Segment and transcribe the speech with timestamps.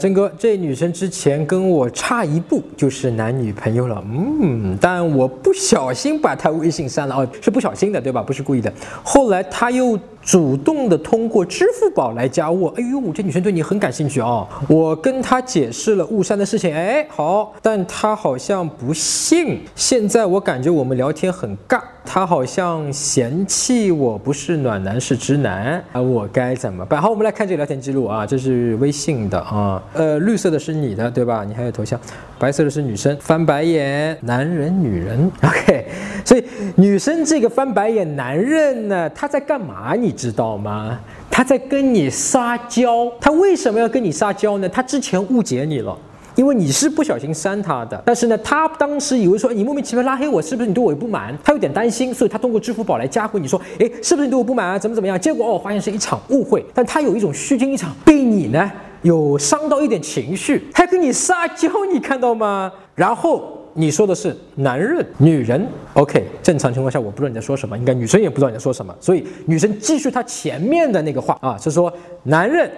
[0.00, 8.22] 曾哥，这女生之前跟我差一步就是男女朋友了，嗯，但我不小心把她微信删了，哦，是不小心的，对吧？
[8.22, 8.72] 不是故意的。
[9.02, 14.46] 后来她又主动的通过支付宝来加我，哎呦，这女生对你很感兴趣啊！
[14.68, 19.60] 我跟她解释了误删的事情，哎，好，但她好像不信。
[19.74, 27.00] 现在我感觉我们聊天很尬，她好像嫌弃我不是暖男是直男啊，我该怎么办？
[27.00, 29.82] 好，我们来看这个聊天记录啊，这是微信的啊。
[29.94, 31.44] 呃，绿色的是你的，对吧？
[31.44, 31.98] 你还有头像，
[32.38, 35.86] 白色的是女生翻白眼，男人、女人，OK。
[36.24, 36.44] 所以
[36.76, 39.94] 女生这个翻白眼，男人呢，他在干嘛？
[39.94, 40.98] 你你知道吗？
[41.30, 43.06] 他在跟你撒娇。
[43.20, 44.66] 他为什么要跟你撒娇呢？
[44.66, 45.94] 他之前误解你了，
[46.34, 48.02] 因为你是不小心删他的。
[48.06, 51.36] 但是呢，他当时以为说你莫名其妙拉黑我，是不是你对我不满？
[51.44, 54.78] 他有点担心，所以他通过支付宝来加回你说，哎，是不是你对我不满啊？
[54.78, 55.20] 怎么怎么样？
[55.20, 56.64] 结果哦，发现是一场误会。
[56.72, 58.72] 但他有一种虚惊一场，被你呢。
[59.02, 62.72] 有伤到一点情绪，还跟你撒娇，你看到吗？
[62.96, 71.92] 然后你说的是男人、女人，OK，正常情况下我不知道你在说什么，应该女生也不知道你在说什么，所以女生继续她前面的那个话啊，是说
[72.24, 72.70] 男人。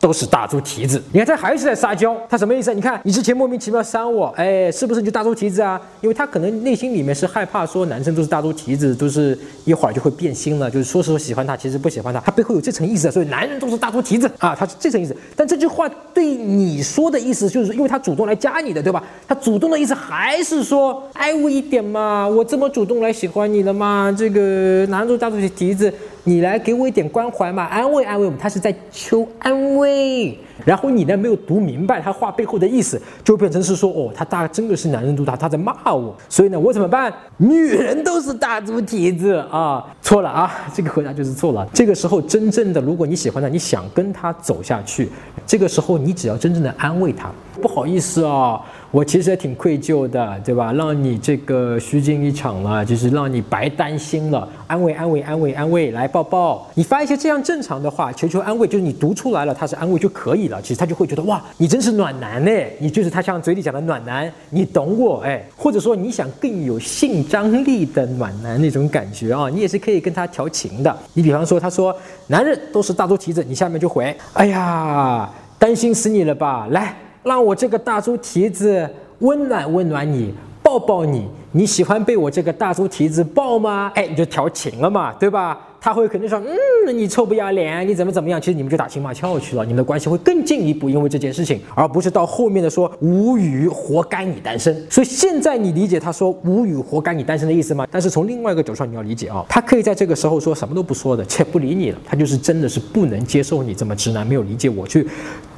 [0.00, 2.72] 都是大猪蹄子，你看他还是在撒娇，他什么意思？
[2.72, 5.80] 你看你之前莫名其妙删我，哎，是不是你就大猪蹄子啊？
[6.00, 15.16] 因为他可能内心里面是害怕说男生都是大猪蹄子，都是一会儿就会变心了，就是说是说喜欢他，其实不喜欢他，他背后有这层意思，所以男人都是大猪蹄子啊，他是这层意思。
[15.34, 19.02] 但这句话对你说的意思，就是因为他主动来加你的，对吧？
[19.26, 25.92] 他主动的意思还是说爱 我一点嘛，我这么主动来喜欢你了嘛，这个男人都大猪蹄子。
[26.28, 30.36] 你来给我一点关怀嘛，安慰安慰我们，他是在求安慰。
[30.62, 37.10] 然后你呢没有读明白他话背后的意思，就变成是说哦，他大真的是男人都他他在骂我，所以呢我怎么办？
[37.38, 41.66] 女人都是大猪蹄子啊，错了啊，这个回答就是错了。
[41.72, 45.08] 这个时候真正的，如果你喜欢他，你想跟他走下去，
[45.46, 47.30] 这个时候你只要真正的安慰他，
[47.62, 48.60] 不好意思啊。
[48.90, 50.72] 我其实也挺愧疚的，对吧？
[50.72, 54.48] 让你这个虚惊一场了，就是让你白担心了。
[54.66, 56.66] 安慰，安慰，安慰，安慰，来抱抱。
[56.74, 60.60] 你发一些这样正常的话，求求安慰，就是你读出来了，他是安慰就可以了。
[60.62, 65.44] 其实他就会觉得哇，你真是暖男呢，你就是他像嘴里讲的暖男，你懂我哎。
[65.54, 70.96] 或者说你想更有性张力的暖男那种感觉啊，你也是可以跟他调情的。
[71.12, 71.94] 你比方说，他说
[72.28, 76.96] 男人都是大猪蹄子，你下面就回，哎呀，担心死你了吧，来。
[77.28, 83.92] 让我这个大猪蹄子温暖温暖你，抱抱你，你喜欢被我这个大猪蹄子抱吗？
[83.94, 85.60] 哎，你就调情了嘛，对吧？
[85.80, 88.40] 他会肯定说，嗯，你臭不要脸，你怎么怎么样？
[88.40, 94.74] 其实你们就打情骂俏去了，你们的关系会更进一步，因为这件事情，而不是到后面的说无语，活该你单身。
[94.90, 97.86] 所以现在你理解他说无语，活该你单身的意思吗？
[97.92, 105.06] 但是从另外一个角度上你要理解啊，他可以在这个时候说什么都不说的，且不理你了，他就是真的是不能接受你这么直男，没有理解我去。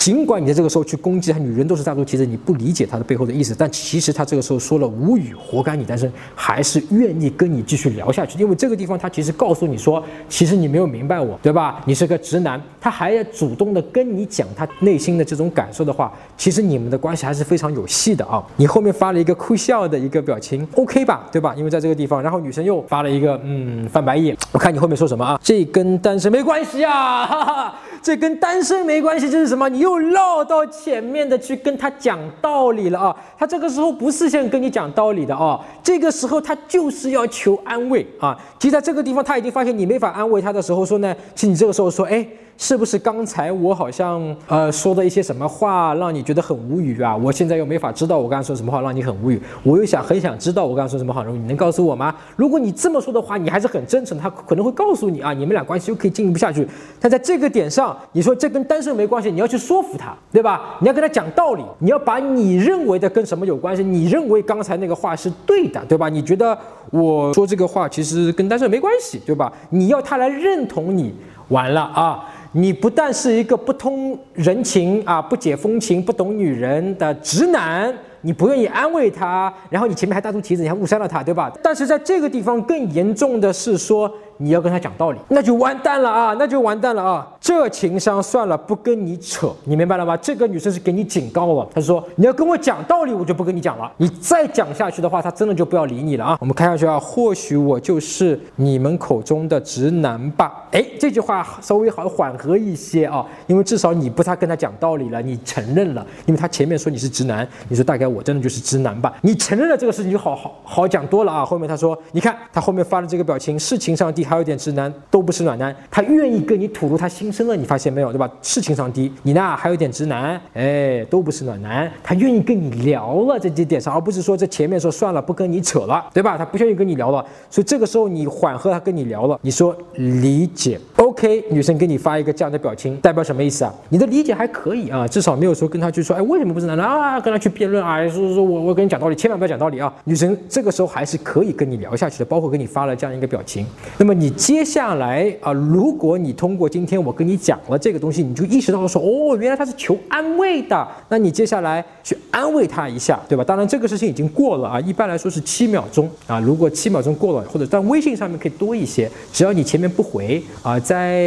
[0.00, 10.02] 尽管你在这个时候去攻击他，女人都是大猪蹄子，你不理解他的背后的意思，但其实他这个时候说了无语，活该你单身，还是愿意跟你继续聊下去，因为这个地方他其实告诉你说。
[10.26, 11.82] 其实你没有明白我，对吧？
[11.84, 18.42] 你是个直男，他还要主动的跟你讲他内心的这种感受的话，其实你们的关系还是非常有戏的啊！
[18.56, 21.28] 你后面发了一个哭笑的一个表情，OK 吧？
[21.30, 21.54] 对吧？
[21.54, 25.38] 因为在这个地方，然后女生又发了一个嗯翻白眼，我看你后面说什么啊？
[25.44, 27.26] 这跟单身没关系啊！
[27.26, 29.68] 哈哈，这跟单身没关系，这是什么？
[29.68, 33.16] 你又又绕到前面的去跟他讲道理了啊！
[33.36, 38.38] 他这个时候不是想跟你讲道理的啊，这个时候他就是要求安慰啊！
[38.58, 42.26] 其实在这个地方他已经发现你没法安慰他的时候说呢，其实你这个时候说，哎。
[42.62, 47.16] 是不是刚才我好像呃说的一些什么话让你觉得很无语啊？
[47.16, 52.14] 我现在又没法知道我刚才说什么话让你很无语，我又想很想知道我刚才说什么话，你能告诉我吗？
[52.36, 56.68] 如果你这么说的话，你还是很真诚，他可能会告诉你啊，你们俩关系又可以进一步下去。
[57.00, 60.76] 但在这个点上，你说这跟单身没关系，你要去说说服他，对吧？
[60.80, 63.82] 你要跟他讲道理，你要把你认为的跟什么有关系？
[63.82, 66.10] 你认为刚才那个话是对的，对吧？
[66.10, 66.56] 你觉得
[66.90, 69.50] 我说这个话其实跟单身没关系，对吧？
[69.70, 71.14] 你要他来认同你，
[71.48, 72.28] 完了啊！
[72.52, 77.92] 你不但是一个不通人情啊、不解风情、不懂女人的直男。
[78.22, 81.50] 你不愿意安慰他，然后你前面还大出蹄子，你还误删了他，对吧？
[81.62, 87.26] 但是在这个地方更严重的是说，你要跟他讲道理，那就完蛋了啊，那就完蛋了啊！
[87.40, 90.16] 这情商算了，不跟你扯，你明白了吗？
[90.16, 93.90] 这个女生是给你警告了，她说你要跟我讲道理，我就不跟你讲了。
[93.96, 96.38] 你再讲下去的话，她真的就不要理你了啊！
[96.40, 100.64] 我们看下去啊，或许我就是你们口中的直男吧？
[100.72, 108.10] 哎，这句话稍微好缓和一些啊，因为至少你不太跟他讲道理了，你承认了，因为他前面说你是直男，你说大概。
[108.10, 109.14] 我真的就是直男吧？
[109.22, 111.44] 你承认了这个事情就好好好讲多了啊。
[111.44, 115.74] 后面他说，你看他后面发的这个表情是情商低，还有点直男，都不是暖男。
[115.90, 118.30] 他愿意跟你吐露他心声了，你发现没有，对吧？
[118.40, 121.90] 是情商低，你那还有点直男，哎，都不是暖男。
[122.00, 126.38] 他愿意跟你聊了这几点上，而不是说这前面说算了不跟你扯了，对吧？
[126.38, 131.44] 他不愿意跟你聊了，所以这个时候你缓和他跟你聊了，你说理解，OK？
[131.50, 133.74] 女生给你发一个这样的表情，代表什么意思啊？
[133.88, 137.20] 你的理解还可以啊，至少没有说跟他去说，哎，为什么不是男的啊？
[137.20, 139.92] 跟他去辩论啊，说说我我跟你讲道理，千万不要讲道理啊！
[140.04, 143.66] 女生这个时候还是可以跟你聊下去的，包括给你发了这样一个表情。
[143.96, 153.42] 那么你接下来啊，如果你通过今天我跟你讲了这个东西，你就意识到了说，哦，原来他是求安慰的，那你接下来去安慰他一下，对吧？
[153.42, 161.22] 当然这个事情已经过了啊，一般来说是七秒钟啊，如果七秒钟过了，或者在微信上面可以多一些，只要你前面不回啊，在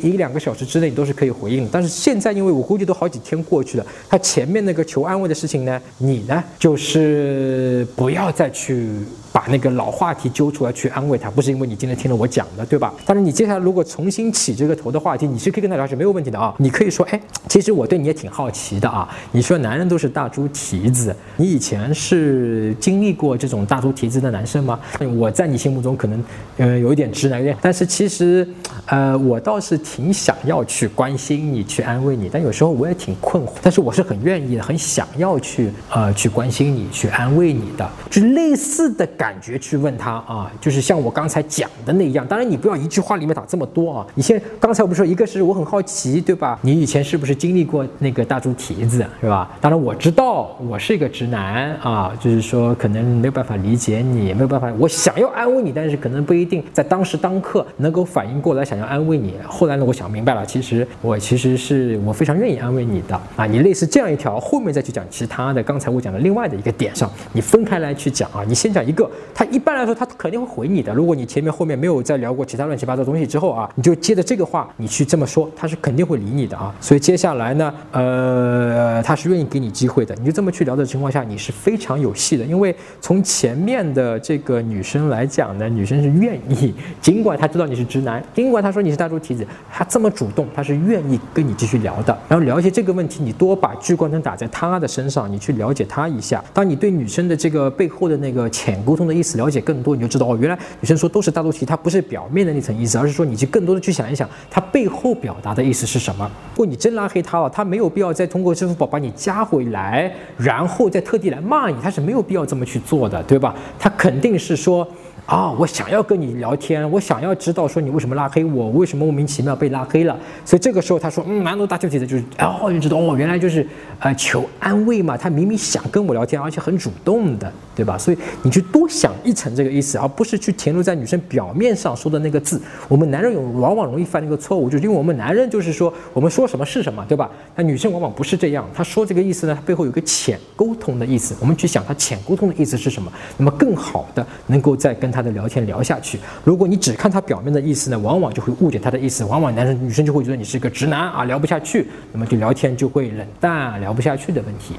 [0.00, 1.68] 一两个小时之内你都是可以回应。
[1.70, 8.88] 但是现在因为我估计都好几天过去了，他前面那个求安慰的事情呢，你呢就是不要再去。
[9.32, 12.92] 把那个老话题揪出来去安慰他，不是因为你今天听了我讲的，对吧？
[13.06, 16.54] 但是你接下来如果重新起这个头的话题，你是可以跟他聊是没有问题的啊。
[16.58, 19.08] 你可以说，哎，其实我对你也挺好奇的啊。
[19.32, 24.78] 你说男人都是大猪蹄子，你以前是经历过这种大猪蹄子的男生吗？
[25.16, 26.24] 我在你心目中可能，
[26.58, 28.46] 呃，有一点直男一点，但是其实，
[28.86, 32.28] 呃，我倒是挺想要去关心你，去安慰你。
[32.32, 39.06] 但有时候我也挺困惑，但是我是很愿意，很想要去，呃，去关心你，去安慰你的，就类似的。
[39.16, 42.26] 感觉去问他啊，就是像我刚才讲的那一样。
[42.26, 44.06] 当然，你不要一句话里面打这么多啊。
[44.14, 46.58] 你先，刚才我们说一个是我很好奇，对吧？
[46.62, 49.50] 你以前是不是经历过那个大猪蹄子，是吧？
[49.60, 59.34] 当然我知道我是一个直男啊，就是说可能没有办法理解你，没有办法，我想要安慰你，但是可能不一定在当时当刻能够反应过来想要安慰你。
[59.46, 63.46] 后来呢，我想明白了，其实我其实是我非常愿意安慰你的啊。
[63.46, 65.62] 你类似这样一条，后面再去讲其他的。
[65.62, 68.42] 刚才我讲的另外的一个点上，你分开来去讲啊。
[68.46, 69.08] 你先讲一个。
[69.34, 70.92] 他一般来说，他肯定会回你的。
[70.92, 76.74] 如果你前面后面没有再聊过其他乱七八糟东西之后啊，你就接着这个话，你去这么说，他是肯定会理你的啊。
[76.80, 80.14] 所以接下来呢，呃，他是愿意给你机会的。
[80.16, 82.44] 你就这么去聊的情况下，你是非常有戏的。
[82.44, 92.18] 因为从前面的这个女生来讲呢，女生是愿意，尽管她知道你是直男，尽管她说你是大猪蹄子，她这么主动，她是愿意跟你继续聊的。
[92.26, 96.42] 然后聊一些这个问题，你多把聚光灯打在她的身上，你去了解她一下。
[96.54, 99.10] 当你对女生的这个背后的那个浅沟通。
[99.10, 106.30] 的意思了解更多，你就知道哦，原来女生说都是大猪蹄，她不是表面的那层意思，而是说你去更多的去想一想，它背后表达的意思是什么。
[106.54, 113.54] 如果你真拉黑他了，他没有必要再通过支付宝把你加回来，然后再特地来骂你，他是没有必要这么去做的，对吧？
[113.78, 114.86] 他肯定是说。
[115.30, 120.18] 啊，我想要跟你聊天，我想要知道说你为什么拉黑我，为什么莫名其妙被拉黑了。
[120.44, 123.64] 所以这个时候他说，嗯，蛮多大舅子的就是，哦，就知道哦，原来就是，
[124.00, 125.16] 呃，求安慰嘛。
[125.16, 127.96] 他明明想跟我聊天，而且很主动的，对吧？
[127.96, 132.60] 所以你去多想一层这个意思，而不是去停留在女生表面上说的那个字。
[132.88, 137.30] 我们男人有往往容易犯那个错误，就是因为我们男人就是说我们说什么是什么，对吧？
[137.54, 141.36] 那女生往往不是这样，她说这个意思呢，她背后有个浅沟通的意思。
[141.38, 145.19] 我们去想她浅沟通的意思是什么，那么更好的能够在跟她。
[145.20, 154.76] 他的聊天聊下去，如果你只看他表面的意思呢，往往就会误解他的意思，往往男生女生就会觉得你是个直男啊，聊不下去，那么就聊天就会冷淡，聊不下去的问题。